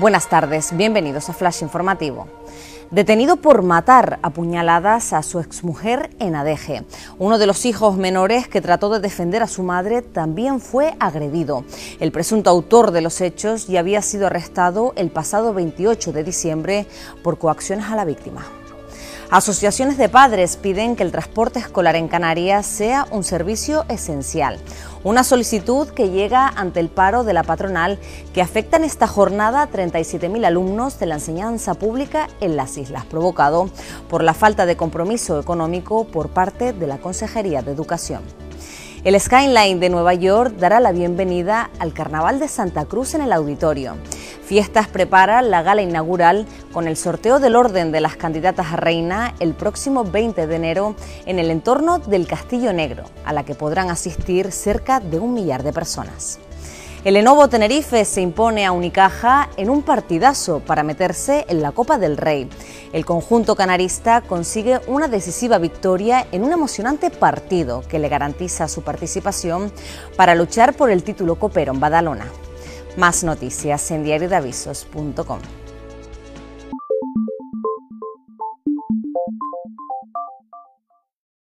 Buenas 0.00 0.30
tardes, 0.30 0.74
bienvenidos 0.74 1.28
a 1.28 1.34
Flash 1.34 1.60
Informativo. 1.60 2.26
Detenido 2.90 3.36
por 3.36 3.62
matar 3.62 4.18
a 4.22 4.30
puñaladas 4.30 5.12
a 5.12 5.22
su 5.22 5.40
exmujer 5.40 6.08
en 6.18 6.34
Adeje. 6.36 6.84
Uno 7.18 7.36
de 7.36 7.46
los 7.46 7.66
hijos 7.66 7.98
menores 7.98 8.48
que 8.48 8.62
trató 8.62 8.88
de 8.88 9.00
defender 9.00 9.42
a 9.42 9.46
su 9.46 9.62
madre 9.62 10.00
también 10.00 10.58
fue 10.58 10.94
agredido. 11.00 11.66
El 12.00 12.12
presunto 12.12 12.48
autor 12.48 12.92
de 12.92 13.02
los 13.02 13.20
hechos 13.20 13.66
ya 13.66 13.80
había 13.80 14.00
sido 14.00 14.28
arrestado 14.28 14.94
el 14.96 15.10
pasado 15.10 15.52
28 15.52 16.12
de 16.12 16.24
diciembre 16.24 16.86
por 17.22 17.36
coacciones 17.36 17.84
a 17.90 17.94
la 17.94 18.06
víctima. 18.06 18.46
Asociaciones 19.30 19.96
de 19.96 20.08
padres 20.08 20.56
piden 20.56 20.96
que 20.96 21.04
el 21.04 21.12
transporte 21.12 21.60
escolar 21.60 21.94
en 21.94 22.08
Canarias 22.08 22.66
sea 22.66 23.06
un 23.12 23.22
servicio 23.22 23.84
esencial. 23.88 24.58
Una 25.04 25.22
solicitud 25.22 25.86
que 25.86 26.10
llega 26.10 26.48
ante 26.48 26.80
el 26.80 26.88
paro 26.88 27.22
de 27.22 27.32
la 27.32 27.44
patronal 27.44 28.00
que 28.34 28.42
afecta 28.42 28.76
en 28.76 28.82
esta 28.82 29.06
jornada 29.06 29.62
a 29.62 29.70
37.000 29.70 30.44
alumnos 30.44 30.98
de 30.98 31.06
la 31.06 31.14
enseñanza 31.14 31.74
pública 31.74 32.26
en 32.40 32.56
las 32.56 32.76
islas, 32.76 33.04
provocado 33.04 33.70
por 34.08 34.24
la 34.24 34.34
falta 34.34 34.66
de 34.66 34.76
compromiso 34.76 35.38
económico 35.38 36.08
por 36.08 36.30
parte 36.30 36.72
de 36.72 36.88
la 36.88 36.98
Consejería 36.98 37.62
de 37.62 37.70
Educación. 37.70 38.49
El 39.02 39.18
Skyline 39.18 39.80
de 39.80 39.88
Nueva 39.88 40.12
York 40.12 40.56
dará 40.58 40.78
la 40.78 40.92
bienvenida 40.92 41.70
al 41.78 41.94
Carnaval 41.94 42.38
de 42.38 42.48
Santa 42.48 42.84
Cruz 42.84 43.14
en 43.14 43.22
el 43.22 43.32
auditorio. 43.32 43.94
Fiestas 44.44 44.88
prepara 44.88 45.40
la 45.40 45.62
gala 45.62 45.80
inaugural 45.80 46.44
con 46.70 46.86
el 46.86 46.98
sorteo 46.98 47.38
del 47.38 47.56
orden 47.56 47.92
de 47.92 48.02
las 48.02 48.16
candidatas 48.16 48.74
a 48.74 48.76
reina 48.76 49.34
el 49.40 49.54
próximo 49.54 50.04
20 50.04 50.46
de 50.46 50.54
enero 50.54 50.96
en 51.24 51.38
el 51.38 51.50
entorno 51.50 51.98
del 51.98 52.26
Castillo 52.26 52.74
Negro, 52.74 53.04
a 53.24 53.32
la 53.32 53.42
que 53.42 53.54
podrán 53.54 53.88
asistir 53.88 54.52
cerca 54.52 55.00
de 55.00 55.18
un 55.18 55.32
millar 55.32 55.62
de 55.62 55.72
personas. 55.72 56.38
El 57.02 57.14
Lenovo 57.14 57.48
Tenerife 57.48 58.04
se 58.04 58.20
impone 58.20 58.66
a 58.66 58.72
Unicaja 58.72 59.48
en 59.56 59.70
un 59.70 59.80
partidazo 59.80 60.60
para 60.60 60.82
meterse 60.82 61.46
en 61.48 61.62
la 61.62 61.72
Copa 61.72 61.96
del 61.96 62.18
Rey. 62.18 62.46
El 62.92 63.06
conjunto 63.06 63.56
canarista 63.56 64.20
consigue 64.20 64.80
una 64.86 65.08
decisiva 65.08 65.56
victoria 65.56 66.26
en 66.30 66.44
un 66.44 66.52
emocionante 66.52 67.08
partido 67.08 67.82
que 67.88 67.98
le 67.98 68.10
garantiza 68.10 68.68
su 68.68 68.82
participación 68.82 69.72
para 70.14 70.34
luchar 70.34 70.74
por 70.74 70.90
el 70.90 71.02
título 71.02 71.36
copero 71.36 71.72
en 71.72 71.80
Badalona. 71.80 72.26
Más 72.98 73.24
noticias 73.24 73.90
en 73.92 74.04
diariodavisos.com. 74.04 75.38